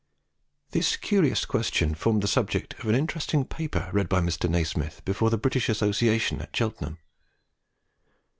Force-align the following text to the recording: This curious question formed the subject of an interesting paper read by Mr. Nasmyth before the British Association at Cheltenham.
This 0.71 0.97
curious 0.97 1.45
question 1.45 1.93
formed 1.93 2.23
the 2.23 2.27
subject 2.27 2.73
of 2.79 2.87
an 2.89 2.95
interesting 2.95 3.45
paper 3.45 3.87
read 3.93 4.09
by 4.09 4.19
Mr. 4.19 4.49
Nasmyth 4.49 5.05
before 5.05 5.29
the 5.29 5.37
British 5.37 5.69
Association 5.69 6.41
at 6.41 6.55
Cheltenham. 6.57 6.97